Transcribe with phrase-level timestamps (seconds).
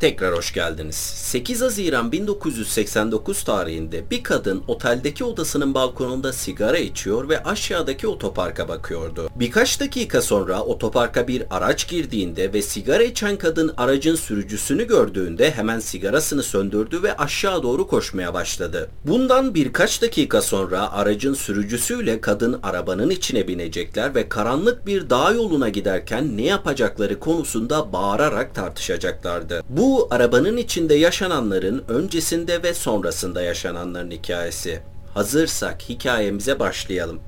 [0.00, 0.96] Tekrar hoş geldiniz.
[0.96, 9.28] 8 Haziran 1989 tarihinde bir kadın oteldeki odasının balkonunda sigara içiyor ve aşağıdaki otoparka bakıyordu.
[9.36, 15.80] Birkaç dakika sonra otoparka bir araç girdiğinde ve sigara içen kadın aracın sürücüsünü gördüğünde hemen
[15.80, 18.90] sigarasını söndürdü ve aşağı doğru koşmaya başladı.
[19.04, 25.68] Bundan birkaç dakika sonra aracın sürücüsüyle kadın arabanın içine binecekler ve karanlık bir dağ yoluna
[25.68, 29.62] giderken ne yapacakları konusunda bağırarak tartışacaklardı.
[29.68, 34.82] Bu bu arabanın içinde yaşananların öncesinde ve sonrasında yaşananların hikayesi.
[35.14, 37.20] Hazırsak hikayemize başlayalım.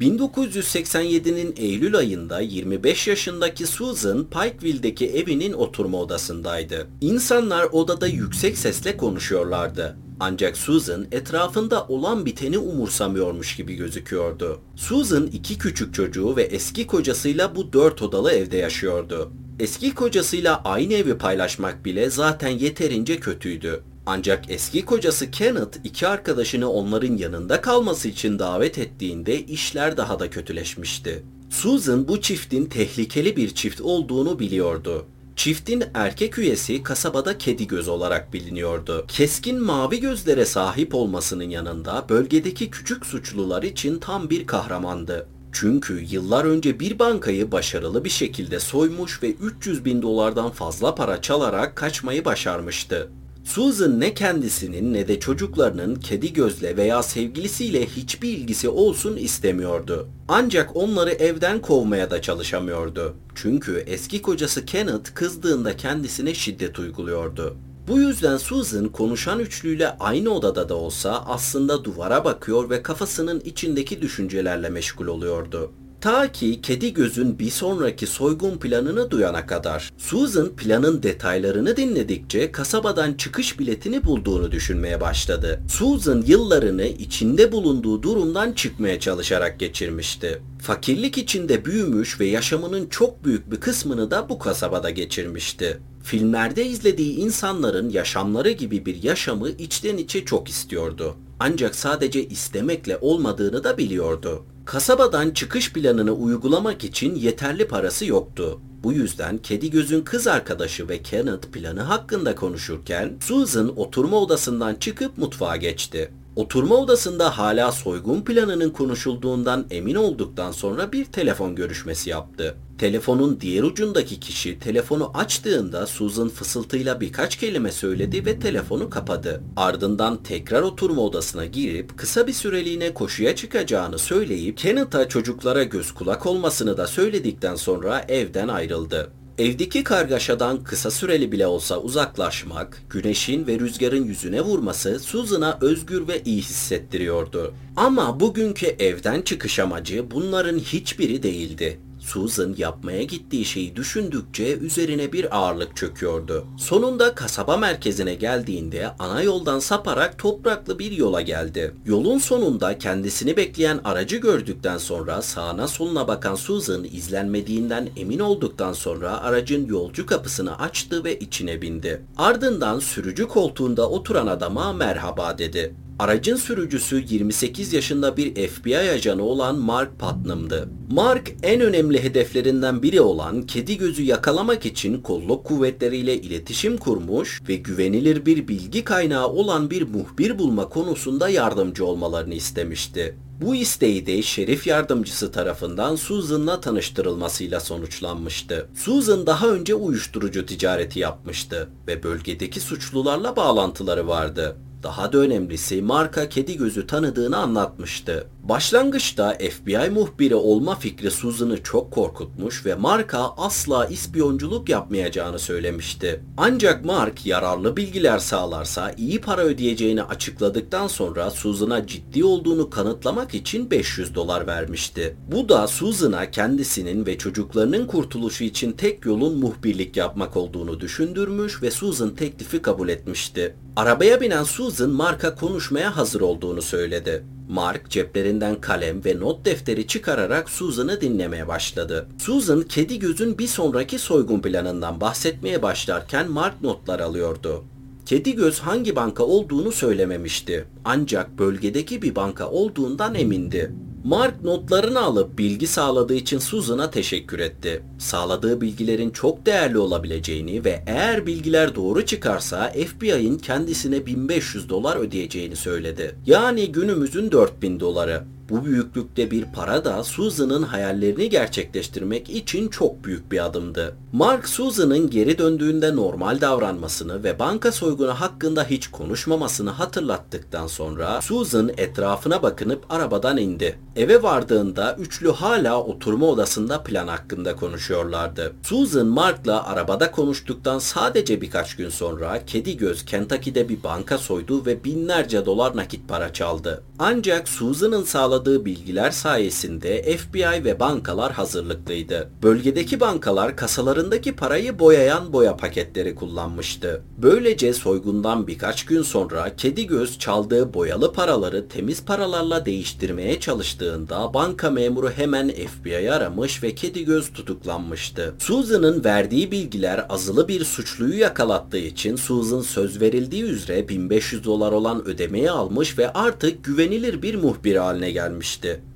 [0.00, 6.86] ...1987'nin Eylül ayında 25 yaşındaki Susan Pikeville'deki evinin oturma odasındaydı.
[7.00, 9.96] İnsanlar odada yüksek sesle konuşuyorlardı.
[10.24, 14.60] Ancak Susan etrafında olan biteni umursamıyormuş gibi gözüküyordu.
[14.76, 19.32] Susan iki küçük çocuğu ve eski kocasıyla bu dört odalı evde yaşıyordu.
[19.60, 23.82] Eski kocasıyla aynı evi paylaşmak bile zaten yeterince kötüydü.
[24.06, 30.30] Ancak eski kocası Kenneth iki arkadaşını onların yanında kalması için davet ettiğinde işler daha da
[30.30, 31.22] kötüleşmişti.
[31.50, 35.06] Susan bu çiftin tehlikeli bir çift olduğunu biliyordu.
[35.36, 39.04] Çiftin erkek üyesi kasabada kedi göz olarak biliniyordu.
[39.08, 45.28] Keskin mavi gözlere sahip olmasının yanında bölgedeki küçük suçlular için tam bir kahramandı.
[45.52, 51.20] Çünkü yıllar önce bir bankayı başarılı bir şekilde soymuş ve 300 bin dolardan fazla para
[51.20, 53.10] çalarak kaçmayı başarmıştı.
[53.44, 60.08] Susan ne kendisinin ne de çocuklarının kedi gözle veya sevgilisiyle hiçbir ilgisi olsun istemiyordu.
[60.28, 63.14] Ancak onları evden kovmaya da çalışamıyordu.
[63.34, 67.56] Çünkü eski kocası Kenneth kızdığında kendisine şiddet uyguluyordu.
[67.88, 74.02] Bu yüzden Susan konuşan üçlüyle aynı odada da olsa aslında duvara bakıyor ve kafasının içindeki
[74.02, 75.72] düşüncelerle meşgul oluyordu.
[76.02, 79.92] Ta ki kedi gözün bir sonraki soygun planını duyana kadar.
[79.98, 85.60] Susan planın detaylarını dinledikçe kasabadan çıkış biletini bulduğunu düşünmeye başladı.
[85.68, 90.42] Susan yıllarını içinde bulunduğu durumdan çıkmaya çalışarak geçirmişti.
[90.62, 95.80] Fakirlik içinde büyümüş ve yaşamının çok büyük bir kısmını da bu kasabada geçirmişti.
[96.02, 101.16] Filmlerde izlediği insanların yaşamları gibi bir yaşamı içten içe çok istiyordu.
[101.40, 104.44] Ancak sadece istemekle olmadığını da biliyordu.
[104.64, 108.60] Kasabadan çıkış planını uygulamak için yeterli parası yoktu.
[108.82, 115.18] Bu yüzden Kedi Göz'ün kız arkadaşı ve Kenneth planı hakkında konuşurken Susan oturma odasından çıkıp
[115.18, 116.10] mutfağa geçti.
[116.36, 122.54] Oturma odasında hala soygun planının konuşulduğundan emin olduktan sonra bir telefon görüşmesi yaptı.
[122.78, 129.42] Telefonun diğer ucundaki kişi telefonu açtığında Susan fısıltıyla birkaç kelime söyledi ve telefonu kapadı.
[129.56, 136.26] Ardından tekrar oturma odasına girip kısa bir süreliğine koşuya çıkacağını söyleyip Kenneth'a çocuklara göz kulak
[136.26, 139.12] olmasını da söyledikten sonra evden ayrıldı.
[139.38, 146.22] Evdeki kargaşadan kısa süreli bile olsa uzaklaşmak, güneşin ve rüzgarın yüzüne vurması Susan'a özgür ve
[146.24, 147.54] iyi hissettiriyordu.
[147.76, 151.80] Ama bugünkü evden çıkış amacı bunların hiçbiri değildi.
[152.02, 156.46] Susan yapmaya gittiği şeyi düşündükçe üzerine bir ağırlık çöküyordu.
[156.58, 161.74] Sonunda kasaba merkezine geldiğinde ana yoldan saparak topraklı bir yola geldi.
[161.86, 169.20] Yolun sonunda kendisini bekleyen aracı gördükten sonra sağına soluna bakan Susan izlenmediğinden emin olduktan sonra
[169.20, 172.02] aracın yolcu kapısını açtı ve içine bindi.
[172.16, 175.74] Ardından sürücü koltuğunda oturan adama merhaba dedi.
[176.02, 180.68] Aracın sürücüsü 28 yaşında bir FBI ajanı olan Mark Putnam'dı.
[180.90, 187.56] Mark en önemli hedeflerinden biri olan kedi gözü yakalamak için kolluk kuvvetleriyle iletişim kurmuş ve
[187.56, 193.16] güvenilir bir bilgi kaynağı olan bir muhbir bulma konusunda yardımcı olmalarını istemişti.
[193.40, 198.68] Bu isteği de şerif yardımcısı tarafından Susan'la tanıştırılmasıyla sonuçlanmıştı.
[198.74, 204.56] Susan daha önce uyuşturucu ticareti yapmıştı ve bölgedeki suçlularla bağlantıları vardı.
[204.82, 208.26] Daha da önemlisi marka kedi gözü tanıdığını anlatmıştı.
[208.42, 216.24] Başlangıçta FBI muhbiri olma fikri Susan'ı çok korkutmuş ve Mark'a asla ispiyonculuk yapmayacağını söylemişti.
[216.36, 223.70] Ancak Mark yararlı bilgiler sağlarsa iyi para ödeyeceğini açıkladıktan sonra Susan'a ciddi olduğunu kanıtlamak için
[223.70, 225.16] 500 dolar vermişti.
[225.32, 231.70] Bu da Susan'a kendisinin ve çocuklarının kurtuluşu için tek yolun muhbirlik yapmak olduğunu düşündürmüş ve
[231.70, 233.56] Susan teklifi kabul etmişti.
[233.76, 237.24] Arabaya binen Susan Mark'a konuşmaya hazır olduğunu söyledi.
[237.52, 242.08] Mark ceplerinden kalem ve not defteri çıkararak Susan'ı dinlemeye başladı.
[242.18, 247.64] Susan, kedi gözün bir sonraki soygun planından bahsetmeye başlarken Mark notlar alıyordu.
[248.06, 250.64] Kedi göz hangi banka olduğunu söylememişti.
[250.84, 253.70] Ancak bölgedeki bir banka olduğundan emindi.
[254.04, 257.82] Mark notlarını alıp bilgi sağladığı için Susan'a teşekkür etti.
[257.98, 265.56] Sağladığı bilgilerin çok değerli olabileceğini ve eğer bilgiler doğru çıkarsa FBI'ın kendisine 1500 dolar ödeyeceğini
[265.56, 266.14] söyledi.
[266.26, 268.24] Yani günümüzün 4000 doları.
[268.52, 273.96] Bu büyüklükte bir para da Susan'ın hayallerini gerçekleştirmek için çok büyük bir adımdı.
[274.12, 281.70] Mark Susan'ın geri döndüğünde normal davranmasını ve banka soygunu hakkında hiç konuşmamasını hatırlattıktan sonra Susan
[281.76, 283.78] etrafına bakınıp arabadan indi.
[283.96, 288.52] Eve vardığında üçlü hala oturma odasında plan hakkında konuşuyorlardı.
[288.62, 294.84] Susan Mark'la arabada konuştuktan sadece birkaç gün sonra Kedi Göz Kentucky'de bir banka soydu ve
[294.84, 296.82] binlerce dolar nakit para çaldı.
[296.98, 302.30] Ancak Susan'ın sağladığı bilgiler sayesinde FBI ve bankalar hazırlıklıydı.
[302.42, 307.02] Bölgedeki bankalar kasalarındaki parayı boyayan boya paketleri kullanmıştı.
[307.18, 314.70] Böylece soygundan birkaç gün sonra Kedi Göz çaldığı boyalı paraları temiz paralarla değiştirmeye çalıştığında banka
[314.70, 318.34] memuru hemen FBI'yi aramış ve Kedi Göz tutuklanmıştı.
[318.38, 325.04] Susan'ın verdiği bilgiler azılı bir suçluyu yakalattığı için Susan söz verildiği üzere 1500 dolar olan
[325.04, 328.31] ödemeyi almış ve artık güvenilir bir muhbir haline gelmişti.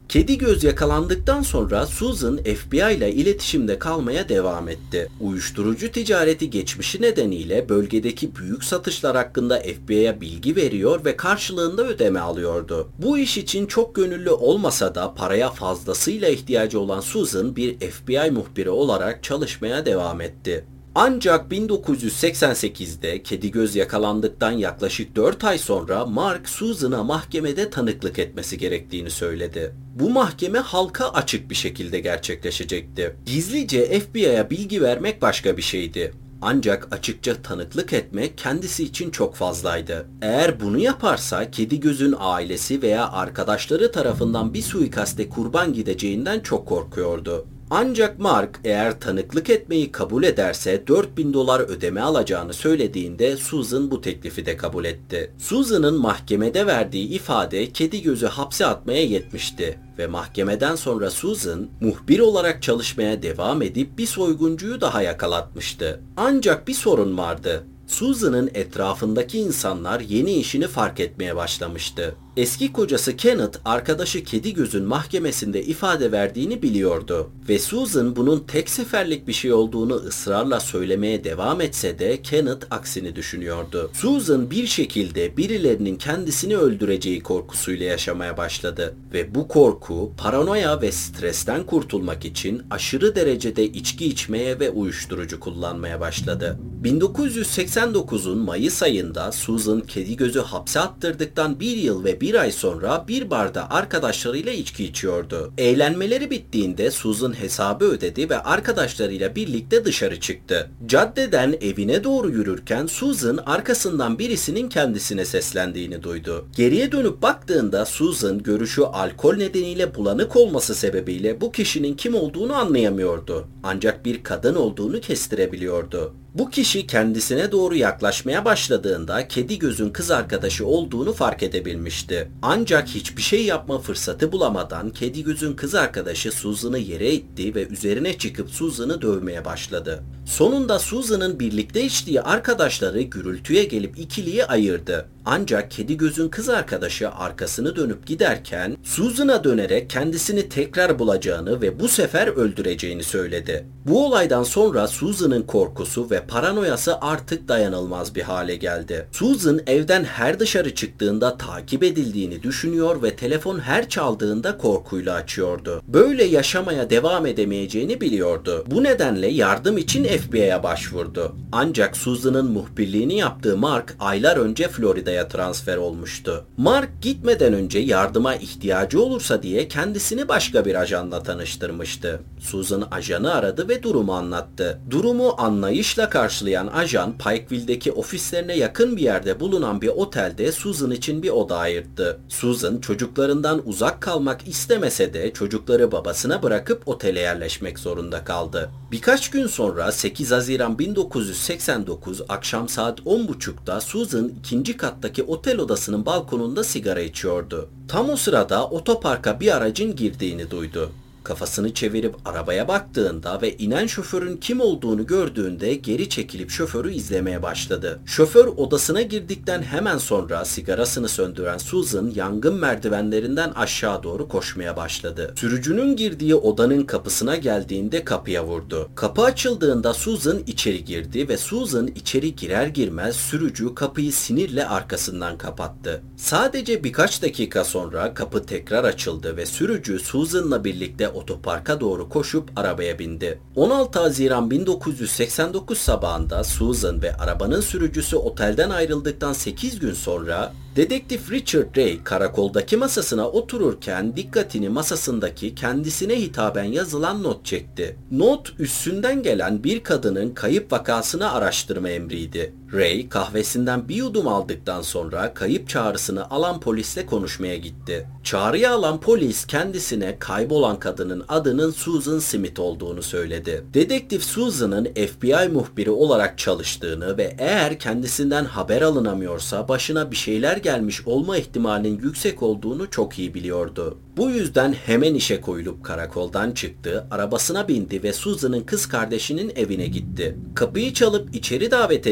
[0.09, 5.09] Kedi göz yakalandıktan sonra Susan FBI ile iletişimde kalmaya devam etti.
[5.21, 12.89] Uyuşturucu ticareti geçmişi nedeniyle bölgedeki büyük satışlar hakkında FBI'ye bilgi veriyor ve karşılığında ödeme alıyordu.
[12.99, 18.71] Bu iş için çok gönüllü olmasa da paraya fazlasıyla ihtiyacı olan Susan bir FBI muhbiri
[18.71, 20.65] olarak çalışmaya devam etti.
[20.99, 29.11] Ancak 1988'de Kedi Göz yakalandıktan yaklaşık 4 ay sonra Mark Susan'a mahkemede tanıklık etmesi gerektiğini
[29.11, 29.75] söyledi.
[29.95, 33.17] Bu mahkeme halka açık bir şekilde gerçekleşecekti.
[33.27, 36.13] Gizlice FBI'ye bilgi vermek başka bir şeydi.
[36.43, 40.07] Ancak açıkça tanıklık etmek kendisi için çok fazlaydı.
[40.23, 47.47] Eğer bunu yaparsa Kedi Göz'ün ailesi veya arkadaşları tarafından bir suikaste kurban gideceğinden çok korkuyordu.
[47.71, 54.47] Ancak Mark eğer tanıklık etmeyi kabul ederse 4000 dolar ödeme alacağını söylediğinde Susan bu teklifi
[54.47, 55.33] de kabul etti.
[55.39, 62.63] Susan'ın mahkemede verdiği ifade kedi gözü hapse atmaya yetmişti ve mahkemeden sonra Susan muhbir olarak
[62.63, 66.01] çalışmaya devam edip bir soyguncuyu daha yakalatmıştı.
[66.17, 67.65] Ancak bir sorun vardı.
[67.87, 72.15] Susan'ın etrafındaki insanlar yeni işini fark etmeye başlamıştı.
[72.37, 79.29] Eski kocası Kenneth arkadaşı Kedi Göz'ün mahkemesinde ifade verdiğini biliyordu ve Susan bunun tek seferlik
[79.29, 83.91] bir şey olduğunu ısrarla söylemeye devam etse de Kenneth aksini düşünüyordu.
[83.95, 91.67] Susan bir şekilde birilerinin kendisini öldüreceği korkusuyla yaşamaya başladı ve bu korku paranoya ve stresten
[91.67, 96.59] kurtulmak için aşırı derecede içki içmeye ve uyuşturucu kullanmaya başladı.
[96.85, 103.05] 1989'un Mayıs ayında Susan Kedi Göz'ü hapse attırdıktan bir yıl ve bir bir ay sonra
[103.09, 105.53] bir barda arkadaşlarıyla içki içiyordu.
[105.59, 110.71] Eğlenmeleri bittiğinde Susan hesabı ödedi ve arkadaşlarıyla birlikte dışarı çıktı.
[110.87, 116.47] Caddeden evine doğru yürürken Susan arkasından birisinin kendisine seslendiğini duydu.
[116.57, 123.49] Geriye dönüp baktığında Susan görüşü alkol nedeniyle bulanık olması sebebiyle bu kişinin kim olduğunu anlayamıyordu.
[123.63, 126.15] Ancak bir kadın olduğunu kestirebiliyordu.
[126.39, 132.29] Bu kişi kendisine doğru yaklaşmaya başladığında kedi gözün kız arkadaşı olduğunu fark edebilmişti.
[132.43, 138.19] Ancak hiçbir şey yapma fırsatı bulamadan kedi gözün kız arkadaşı Susan'ı yere itti ve üzerine
[138.19, 140.03] çıkıp Susan'ı dövmeye başladı.
[140.27, 145.09] Sonunda Susan'ın birlikte içtiği arkadaşları gürültüye gelip ikiliyi ayırdı.
[145.25, 151.89] Ancak kedi gözün kız arkadaşı arkasını dönüp giderken Susan'a dönerek kendisini tekrar bulacağını ve bu
[151.89, 153.67] sefer öldüreceğini söyledi.
[153.87, 159.09] Bu olaydan sonra Susan'ın korkusu ve paranoyası artık dayanılmaz bir hale geldi.
[159.13, 165.83] Susan evden her dışarı çıktığında takip edildiğini düşünüyor ve telefon her çaldığında korkuyla açıyordu.
[165.89, 168.65] Böyle yaşamaya devam edemeyeceğini biliyordu.
[168.67, 171.37] Bu nedenle yardım için FBI'ye başvurdu.
[171.53, 176.45] Ancak Susan'ın muhbirliğini yaptığı Mark aylar önce Florida'ya transfer olmuştu.
[176.57, 182.21] Mark gitmeden önce yardıma ihtiyacı olursa diye kendisini başka bir ajanla tanıştırmıştı.
[182.41, 184.79] Susan ajanı aradı ve durumu anlattı.
[184.91, 191.31] Durumu anlayışla karşılayan ajan Pikeville'deki ofislerine yakın bir yerde bulunan bir otelde Susan için bir
[191.31, 192.21] oda ayırttı.
[192.29, 198.71] Susan çocuklarından uzak kalmak istemese de çocukları babasına bırakıp otele yerleşmek zorunda kaldı.
[198.93, 206.65] Birkaç gün sonra 8 Haziran 1989 akşam saat 10.30'da Susan ikinci kattaki otel odasının balkonunda
[206.65, 207.69] sigara içiyordu.
[207.89, 210.91] Tam o sırada otoparka bir aracın girdiğini duydu.
[211.27, 218.01] Kafasını çevirip arabaya baktığında ve inen şoförün kim olduğunu gördüğünde geri çekilip şoförü izlemeye başladı.
[218.07, 225.35] Şoför odasına girdikten hemen sonra sigarasını söndüren Susan yangın merdivenlerinden aşağı doğru koşmaya başladı.
[225.37, 228.89] Sürücünün girdiği odanın kapısına geldiğinde kapıya vurdu.
[228.95, 236.03] Kapı açıldığında Susan içeri girdi ve Susan içeri girer girmez sürücü kapıyı sinirle arkasından kapattı.
[236.17, 242.99] Sadece birkaç dakika sonra kapı tekrar açıldı ve sürücü Susan'la birlikte otoparka doğru koşup arabaya
[242.99, 243.39] bindi.
[243.57, 251.77] 16 Haziran 1989 sabahında Susan ve arabanın sürücüsü otelden ayrıldıktan 8 gün sonra Dedektif Richard
[251.77, 257.97] Ray karakoldaki masasına otururken dikkatini masasındaki kendisine hitaben yazılan not çekti.
[258.11, 262.55] Not üstünden gelen bir kadının kayıp vakasını araştırma emriydi.
[262.73, 268.07] Ray kahvesinden bir yudum aldıktan sonra kayıp çağrısını alan polisle konuşmaya gitti.
[268.25, 273.65] Çağrıyı alan polis kendisine kaybolan kadının adının Susan Smith olduğunu söyledi.
[273.75, 281.07] Dedektif Susan'ın FBI muhbiri olarak çalıştığını ve eğer kendisinden haber alınamıyorsa başına bir şeyler gelmiş
[281.07, 283.99] olma ihtimalinin yüksek olduğunu çok iyi biliyordu.
[284.17, 290.37] Bu yüzden hemen işe koyulup karakoldan çıktı, arabasına bindi ve Susan'ın kız kardeşinin evine gitti.
[290.55, 292.07] Kapıyı çalıp içeri davet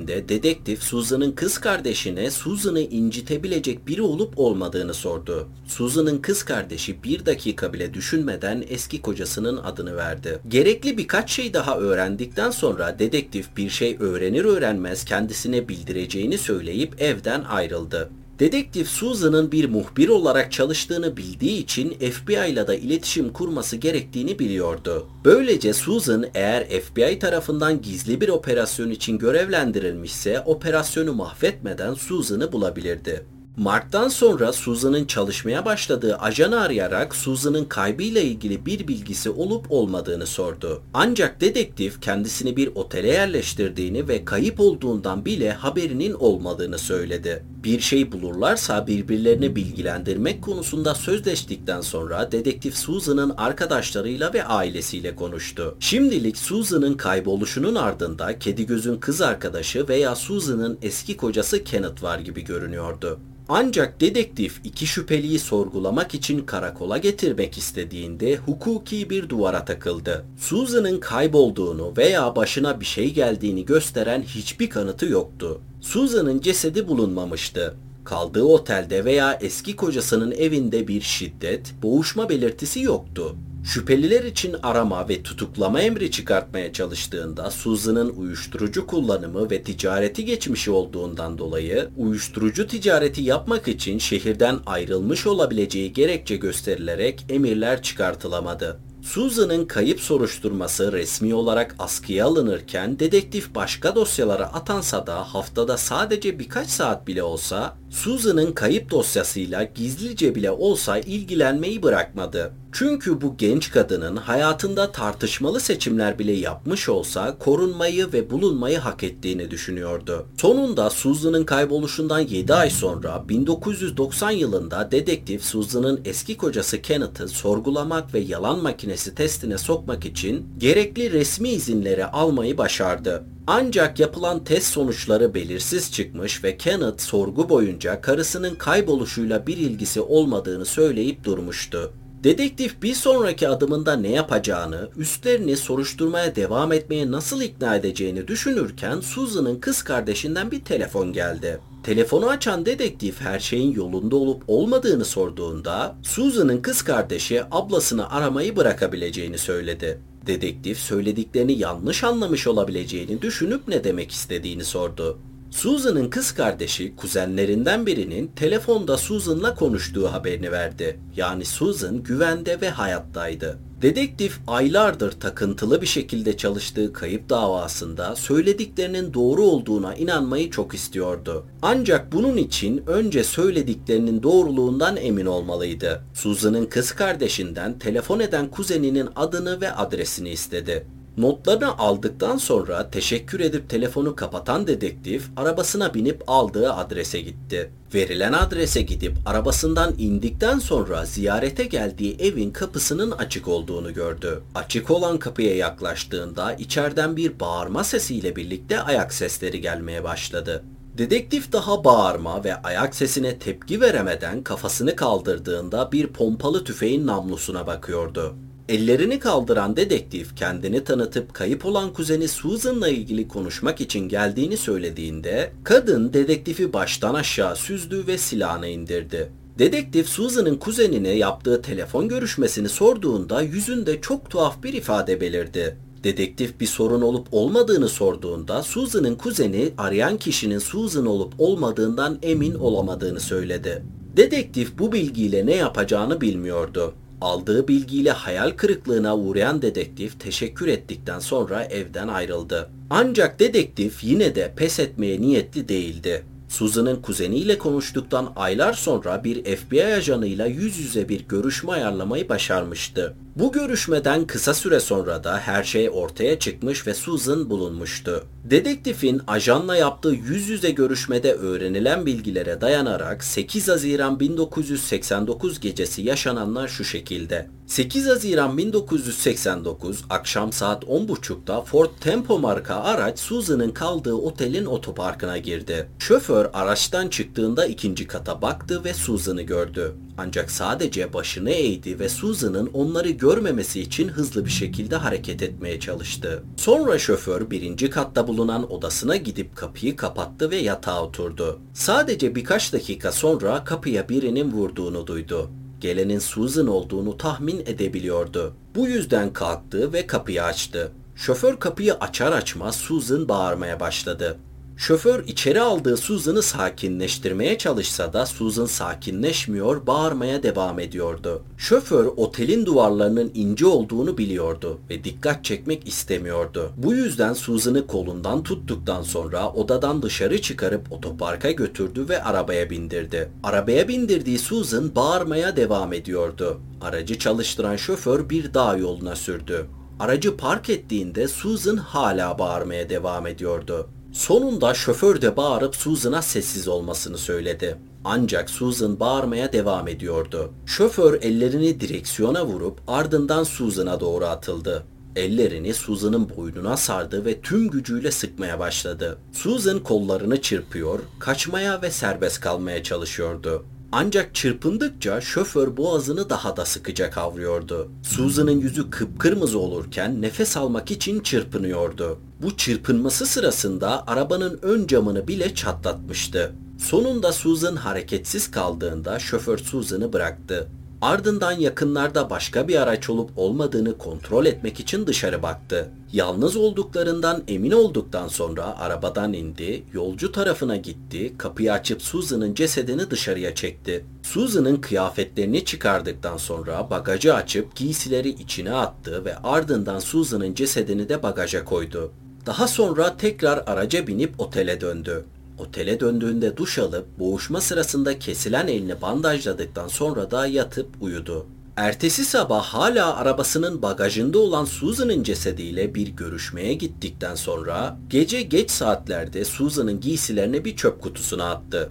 [0.00, 5.48] edildiğinde dedektif Susan'ın kız kardeşine Susan'ı incitebilecek biri olup olmadığını sordu.
[5.66, 10.40] Susan'ın kız kardeşi bir dakika bile düşünmeden eski kocasının adını verdi.
[10.48, 17.44] Gerekli birkaç şey daha öğrendikten sonra dedektif bir şey öğrenir öğrenmez kendisine bildireceğini söyleyip evden
[17.44, 18.10] ayrıldı.
[18.40, 25.06] Dedektif Susan'ın bir muhbir olarak çalıştığını bildiği için FBI ile de iletişim kurması gerektiğini biliyordu.
[25.24, 33.24] Böylece Susan eğer FBI tarafından gizli bir operasyon için görevlendirilmişse operasyonu mahvetmeden Susan'ı bulabilirdi.
[33.60, 40.82] Mart'tan sonra Susan'ın çalışmaya başladığı ajanı arayarak Susan'ın kaybıyla ilgili bir bilgisi olup olmadığını sordu.
[40.94, 47.44] Ancak dedektif kendisini bir otele yerleştirdiğini ve kayıp olduğundan bile haberinin olmadığını söyledi.
[47.64, 55.76] Bir şey bulurlarsa birbirlerini bilgilendirmek konusunda sözleştikten sonra dedektif Susan'ın arkadaşlarıyla ve ailesiyle konuştu.
[55.80, 62.44] Şimdilik Susan'ın kayboluşunun ardında Kedi Göz'ün kız arkadaşı veya Susan'ın eski kocası Kenneth var gibi
[62.44, 63.20] görünüyordu.
[63.52, 70.24] Ancak dedektif iki şüpheliyi sorgulamak için karakola getirmek istediğinde hukuki bir duvara takıldı.
[70.38, 75.60] Susan'ın kaybolduğunu veya başına bir şey geldiğini gösteren hiçbir kanıtı yoktu.
[75.80, 77.74] Susan'ın cesedi bulunmamıştı.
[78.04, 83.36] Kaldığı otelde veya eski kocasının evinde bir şiddet, boğuşma belirtisi yoktu.
[83.64, 91.38] Şüpheliler için arama ve tutuklama emri çıkartmaya çalıştığında Susan'ın uyuşturucu kullanımı ve ticareti geçmişi olduğundan
[91.38, 98.80] dolayı uyuşturucu ticareti yapmak için şehirden ayrılmış olabileceği gerekçe gösterilerek emirler çıkartılamadı.
[99.02, 106.68] Susan'ın kayıp soruşturması resmi olarak askıya alınırken dedektif başka dosyalara atansa da haftada sadece birkaç
[106.68, 112.52] saat bile olsa Susan'ın kayıp dosyasıyla gizlice bile olsa ilgilenmeyi bırakmadı.
[112.72, 119.50] Çünkü bu genç kadının hayatında tartışmalı seçimler bile yapmış olsa korunmayı ve bulunmayı hak ettiğini
[119.50, 120.26] düşünüyordu.
[120.36, 128.18] Sonunda Susan'ın kayboluşundan 7 ay sonra 1990 yılında dedektif Susan'ın eski kocası Kenneth'ı sorgulamak ve
[128.18, 133.24] yalan makinesi testine sokmak için gerekli resmi izinleri almayı başardı.
[133.46, 140.64] Ancak yapılan test sonuçları belirsiz çıkmış ve Kenneth sorgu boyunca karısının kayboluşuyla bir ilgisi olmadığını
[140.64, 141.92] söyleyip durmuştu.
[142.24, 149.60] Dedektif bir sonraki adımında ne yapacağını, üstlerini soruşturmaya devam etmeye nasıl ikna edeceğini düşünürken Susan'ın
[149.60, 151.60] kız kardeşinden bir telefon geldi.
[151.82, 159.38] Telefonu açan dedektif her şeyin yolunda olup olmadığını sorduğunda Susan'ın kız kardeşi ablasını aramayı bırakabileceğini
[159.38, 160.00] söyledi.
[160.26, 165.18] Dedektif söylediklerini yanlış anlamış olabileceğini düşünüp ne demek istediğini sordu.
[165.50, 171.00] Susan'ın kız kardeşi kuzenlerinden birinin telefonda Susan'la konuştuğu haberini verdi.
[171.16, 173.58] Yani Susan güvende ve hayattaydı.
[173.82, 181.46] Dedektif aylardır takıntılı bir şekilde çalıştığı kayıp davasında söylediklerinin doğru olduğuna inanmayı çok istiyordu.
[181.62, 186.02] Ancak bunun için önce söylediklerinin doğruluğundan emin olmalıydı.
[186.14, 190.86] Susan'ın kız kardeşinden telefon eden kuzeninin adını ve adresini istedi.
[191.20, 197.70] Notlarını aldıktan sonra teşekkür edip telefonu kapatan dedektif arabasına binip aldığı adrese gitti.
[197.94, 204.42] Verilen adrese gidip arabasından indikten sonra ziyarete geldiği evin kapısının açık olduğunu gördü.
[204.54, 210.64] Açık olan kapıya yaklaştığında içeriden bir bağırma sesiyle birlikte ayak sesleri gelmeye başladı.
[210.98, 218.34] Dedektif daha bağırma ve ayak sesine tepki veremeden kafasını kaldırdığında bir pompalı tüfeğin namlusuna bakıyordu.
[218.70, 226.12] Ellerini kaldıran dedektif kendini tanıtıp kayıp olan kuzeni Susan'la ilgili konuşmak için geldiğini söylediğinde kadın
[226.12, 229.32] dedektifi baştan aşağı süzdü ve silahını indirdi.
[229.58, 235.76] Dedektif Susan'ın kuzenine yaptığı telefon görüşmesini sorduğunda yüzünde çok tuhaf bir ifade belirdi.
[236.04, 243.20] Dedektif bir sorun olup olmadığını sorduğunda Susan'ın kuzeni arayan kişinin Susan olup olmadığından emin olamadığını
[243.20, 243.82] söyledi.
[244.16, 246.94] Dedektif bu bilgiyle ne yapacağını bilmiyordu.
[247.20, 252.70] Aldığı bilgiyle hayal kırıklığına uğrayan dedektif teşekkür ettikten sonra evden ayrıldı.
[252.90, 256.24] Ancak dedektif yine de pes etmeye niyetli değildi.
[256.48, 263.14] Susan'ın kuzeniyle konuştuktan aylar sonra bir FBI ajanıyla yüz yüze bir görüşme ayarlamayı başarmıştı.
[263.40, 268.26] Bu görüşmeden kısa süre sonra da her şey ortaya çıkmış ve Susan bulunmuştu.
[268.44, 276.84] Dedektifin ajanla yaptığı yüz yüze görüşmede öğrenilen bilgilere dayanarak 8 Haziran 1989 gecesi yaşananlar şu
[276.84, 277.50] şekilde.
[277.66, 285.88] 8 Haziran 1989 akşam saat 10.30'da Ford Tempo marka araç Susan'ın kaldığı otelin otoparkına girdi.
[285.98, 289.94] Şoför araçtan çıktığında ikinci kata baktı ve Susan'ı gördü.
[290.22, 296.42] Ancak sadece başını eğdi ve Susan'ın onları görmemesi için hızlı bir şekilde hareket etmeye çalıştı.
[296.56, 301.60] Sonra şoför birinci katta bulunan odasına gidip kapıyı kapattı ve yatağa oturdu.
[301.74, 305.50] Sadece birkaç dakika sonra kapıya birinin vurduğunu duydu.
[305.80, 308.54] Gelenin Susan olduğunu tahmin edebiliyordu.
[308.74, 310.92] Bu yüzden kalktı ve kapıyı açtı.
[311.16, 314.38] Şoför kapıyı açar açmaz Susan bağırmaya başladı.
[314.80, 321.42] Şoför içeri aldığı Susan'ı sakinleştirmeye çalışsa da Susan sakinleşmiyor, bağırmaya devam ediyordu.
[321.56, 326.72] Şoför otelin duvarlarının ince olduğunu biliyordu ve dikkat çekmek istemiyordu.
[326.76, 333.30] Bu yüzden Susan'ı kolundan tuttuktan sonra odadan dışarı çıkarıp otoparka götürdü ve arabaya bindirdi.
[333.42, 336.60] Arabaya bindirdiği Susan bağırmaya devam ediyordu.
[336.80, 339.66] Aracı çalıştıran şoför bir dağ yoluna sürdü.
[339.98, 343.88] Aracı park ettiğinde Susan hala bağırmaya devam ediyordu.
[344.12, 347.76] Sonunda şoför de bağırıp Susan'a sessiz olmasını söyledi.
[348.04, 350.52] Ancak Susan bağırmaya devam ediyordu.
[350.66, 354.84] Şoför ellerini direksiyona vurup ardından Susan'a doğru atıldı.
[355.16, 359.18] Ellerini Susan'ın boynuna sardı ve tüm gücüyle sıkmaya başladı.
[359.32, 363.64] Susan kollarını çırpıyor, kaçmaya ve serbest kalmaya çalışıyordu.
[363.92, 367.90] Ancak çırpındıkça şoför boğazını daha da sıkıca kavruyordu.
[368.02, 372.18] Susan'ın yüzü kıpkırmızı olurken nefes almak için çırpınıyordu.
[372.42, 376.52] Bu çırpınması sırasında arabanın ön camını bile çatlatmıştı.
[376.78, 380.68] Sonunda Susan hareketsiz kaldığında şoför Susan'ı bıraktı.
[381.02, 385.90] Ardından yakınlarda başka bir araç olup olmadığını kontrol etmek için dışarı baktı.
[386.12, 393.54] Yalnız olduklarından emin olduktan sonra arabadan indi, yolcu tarafına gitti, kapıyı açıp Susan'ın cesedini dışarıya
[393.54, 394.04] çekti.
[394.22, 401.64] Susan'ın kıyafetlerini çıkardıktan sonra bagajı açıp giysileri içine attı ve ardından Susan'ın cesedini de bagaja
[401.64, 402.12] koydu.
[402.46, 405.24] Daha sonra tekrar araca binip otele döndü.
[405.60, 411.46] Otele döndüğünde duş alıp boğuşma sırasında kesilen elini bandajladıktan sonra da yatıp uyudu.
[411.76, 419.44] Ertesi sabah hala arabasının bagajında olan Susan'ın cesediyle bir görüşmeye gittikten sonra gece geç saatlerde
[419.44, 421.90] Susan'ın giysilerini bir çöp kutusuna attı.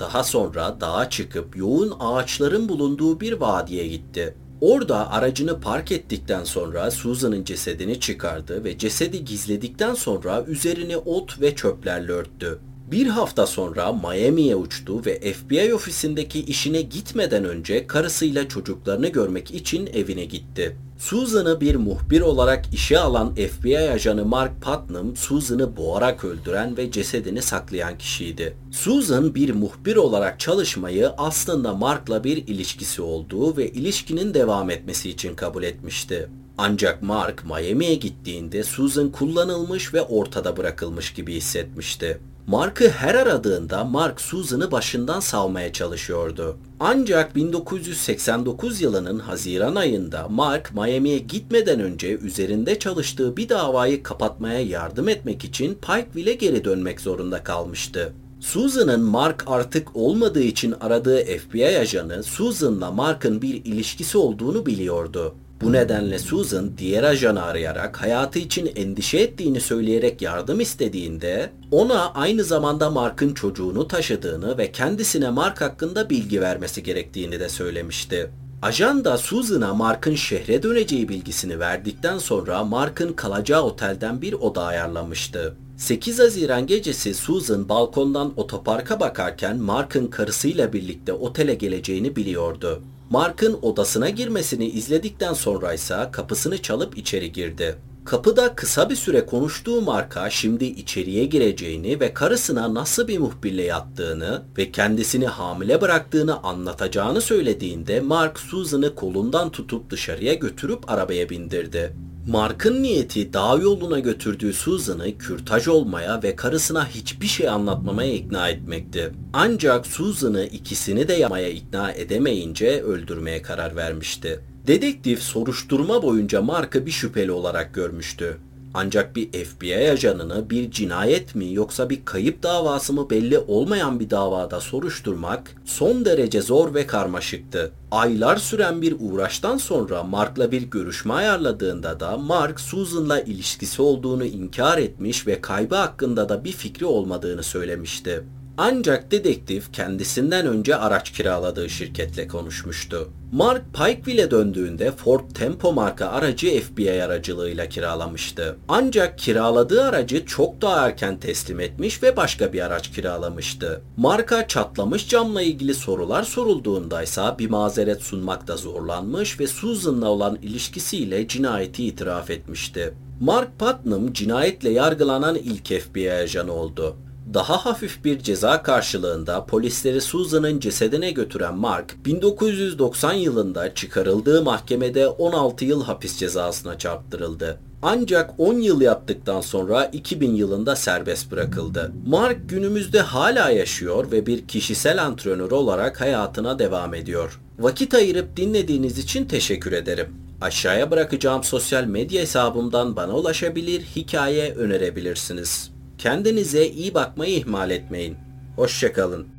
[0.00, 4.34] Daha sonra dağa çıkıp yoğun ağaçların bulunduğu bir vadiye gitti.
[4.60, 11.54] Orada aracını park ettikten sonra Susan'ın cesedini çıkardı ve cesedi gizledikten sonra üzerini ot ve
[11.54, 12.58] çöplerle örttü.
[12.90, 19.86] Bir hafta sonra Miami'ye uçtu ve FBI ofisindeki işine gitmeden önce karısıyla çocuklarını görmek için
[19.86, 20.76] evine gitti.
[20.98, 27.42] Susan'ı bir muhbir olarak işe alan FBI ajanı Mark Putnam, Susan'ı boğarak öldüren ve cesedini
[27.42, 28.56] saklayan kişiydi.
[28.70, 35.34] Susan bir muhbir olarak çalışmayı aslında Mark'la bir ilişkisi olduğu ve ilişkinin devam etmesi için
[35.34, 36.28] kabul etmişti.
[36.58, 42.18] Ancak Mark Miami'ye gittiğinde Susan kullanılmış ve ortada bırakılmış gibi hissetmişti.
[42.48, 46.56] Mark'ı her aradığında Mark Susan'ı başından savmaya çalışıyordu.
[46.80, 55.08] Ancak 1989 yılının Haziran ayında Mark Miami'ye gitmeden önce üzerinde çalıştığı bir davayı kapatmaya yardım
[55.08, 58.12] etmek için Pikeville'e geri dönmek zorunda kalmıştı.
[58.40, 65.34] Susan'ın Mark artık olmadığı için aradığı FBI ajanı Susan'la Mark'ın bir ilişkisi olduğunu biliyordu.
[65.62, 72.44] Bu nedenle Susan diğer ajanı arayarak hayatı için endişe ettiğini söyleyerek yardım istediğinde ona aynı
[72.44, 78.30] zamanda Mark'ın çocuğunu taşıdığını ve kendisine Mark hakkında bilgi vermesi gerektiğini de söylemişti.
[78.62, 85.54] Ajan da Susan'a Mark'ın şehre döneceği bilgisini verdikten sonra Mark'ın kalacağı otelden bir oda ayarlamıştı.
[85.76, 92.82] 8 Haziran gecesi Susan balkondan otoparka bakarken Mark'ın karısıyla birlikte otele geleceğini biliyordu.
[93.10, 97.76] Mark'ın odasına girmesini izledikten sonra ise kapısını çalıp içeri girdi.
[98.04, 104.42] Kapıda kısa bir süre konuştuğu Mark'a şimdi içeriye gireceğini ve karısına nasıl bir muhbirle yattığını
[104.58, 111.96] ve kendisini hamile bıraktığını anlatacağını söylediğinde Mark Susan'ı kolundan tutup dışarıya götürüp arabaya bindirdi.
[112.28, 119.12] Mark'ın niyeti dağ yoluna götürdüğü Susan'ı kürtaj olmaya ve karısına hiçbir şey anlatmamaya ikna etmekti.
[119.32, 124.40] Ancak Susan'ı ikisini de yapmaya ikna edemeyince öldürmeye karar vermişti.
[124.66, 128.38] Dedektif soruşturma boyunca Mark'ı bir şüpheli olarak görmüştü.
[128.80, 134.10] Ancak bir FBI ajanını bir cinayet mi yoksa bir kayıp davası mı belli olmayan bir
[134.10, 137.72] davada soruşturmak son derece zor ve karmaşıktı.
[137.90, 144.78] Aylar süren bir uğraştan sonra Mark'la bir görüşme ayarladığında da Mark Susan'la ilişkisi olduğunu inkar
[144.78, 148.24] etmiş ve kaybı hakkında da bir fikri olmadığını söylemişti.
[148.60, 153.08] Ancak dedektif kendisinden önce araç kiraladığı şirketle konuşmuştu.
[153.32, 158.56] Mark Pikeville'e döndüğünde Ford Tempo marka aracı FBI aracılığıyla kiralamıştı.
[158.68, 163.82] Ancak kiraladığı aracı çok daha erken teslim etmiş ve başka bir araç kiralamıştı.
[163.96, 171.28] Marka çatlamış camla ilgili sorular sorulduğunda ise bir mazeret sunmakta zorlanmış ve Susan'la olan ilişkisiyle
[171.28, 172.94] cinayeti itiraf etmişti.
[173.20, 176.96] Mark Putnam cinayetle yargılanan ilk FBI ajanı oldu.
[177.34, 185.64] Daha hafif bir ceza karşılığında polisleri Susan'ın cesedine götüren Mark, 1990 yılında çıkarıldığı mahkemede 16
[185.64, 187.58] yıl hapis cezasına çarptırıldı.
[187.82, 191.92] Ancak 10 yıl yattıktan sonra 2000 yılında serbest bırakıldı.
[192.06, 197.40] Mark günümüzde hala yaşıyor ve bir kişisel antrenör olarak hayatına devam ediyor.
[197.58, 200.08] Vakit ayırıp dinlediğiniz için teşekkür ederim.
[200.40, 205.77] Aşağıya bırakacağım sosyal medya hesabımdan bana ulaşabilir, hikaye önerebilirsiniz.
[205.98, 208.16] Kendinize iyi bakmayı ihmal etmeyin.
[208.56, 209.37] Hoşçakalın.